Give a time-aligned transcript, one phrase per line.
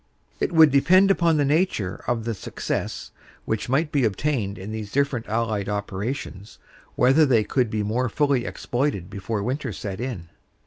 [0.39, 3.11] "It would depend upon the nature of the success
[3.45, 6.57] which might be obtained in these different Allied operations
[6.95, 10.29] whether they could be more fully exploited before winter set in.